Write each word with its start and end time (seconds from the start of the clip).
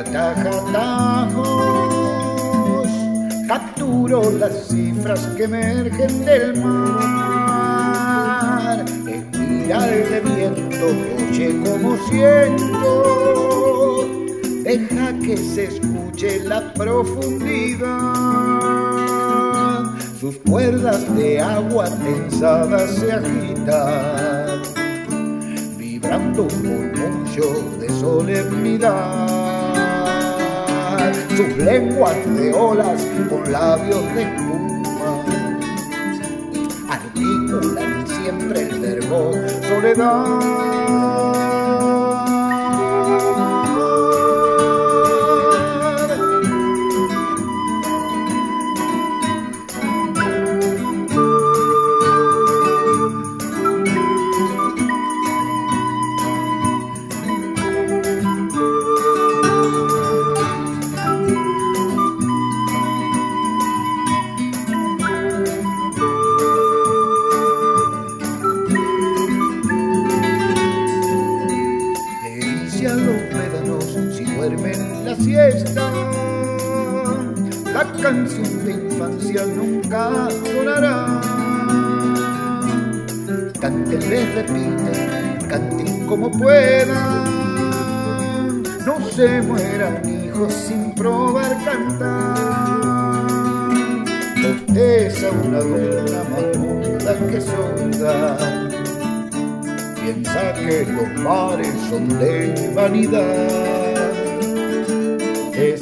ataja 0.00 0.50
tajos, 0.72 1.86
capturo 3.46 4.30
las 4.32 4.68
cifras 4.68 5.20
que 5.36 5.44
emergen 5.44 6.24
del 6.24 6.56
mar. 6.62 8.04
Espiral 9.06 9.90
de 10.10 10.20
viento, 10.20 10.86
oye 11.18 11.48
como 11.64 11.96
siento, 12.08 12.92
deja 14.64 15.06
que 15.18 15.36
se 15.36 15.64
escuche 15.64 16.40
la 16.44 16.72
profundidad. 16.74 17.90
Sus 20.18 20.36
cuerdas 20.38 21.14
de 21.16 21.40
agua 21.40 21.88
tensadas 22.04 22.90
se 22.96 23.12
agitan 23.12 24.79
vibrando 26.00 26.44
un 26.44 26.62
murmullo 26.62 27.78
de 27.78 27.88
solemnidad. 28.00 29.28
Sus 31.36 31.56
lenguas 31.58 32.16
de 32.36 32.54
olas 32.54 33.06
con 33.28 33.52
labios 33.52 34.14
de 34.14 34.22
espuma 34.22 35.24
articulan 36.88 38.06
siempre 38.06 38.62
el 38.62 38.80
verbo 38.80 39.32
soledad. 39.68 40.89
La 75.04 75.16
siesta. 75.16 75.90
La 77.72 77.84
canción 78.02 78.64
de 78.64 78.72
infancia 78.72 79.44
nunca 79.46 80.28
sonará. 80.30 81.20
Canten, 83.60 84.10
les 84.10 84.34
repiten, 84.34 85.48
canten 85.48 86.06
como 86.06 86.30
puedan. 86.30 87.24
No 88.84 89.00
se 89.14 89.42
mueran 89.42 90.02
hijos 90.08 90.52
sin 90.52 90.94
probar 90.94 91.56
cantar. 91.64 92.38
Bosteza 94.42 95.30
una 95.44 95.60
luna 95.60 96.24
más 96.30 96.58
muda 96.58 97.14
que 97.30 97.40
sonda 97.40 98.70
piensa 100.12 100.52
que 100.54 100.86
los 100.86 101.22
mares 101.22 101.74
son 101.88 102.08
de 102.18 102.72
vanidad. 102.74 103.89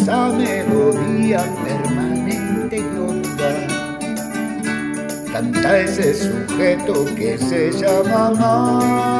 Esa 0.09 0.31
melodía 0.31 1.45
permanente 1.63 2.79
y 2.79 2.99
honda 2.99 3.51
canta 5.31 5.81
ese 5.81 6.15
sujeto 6.15 7.05
que 7.15 7.37
se 7.37 7.71
llama. 7.73 9.18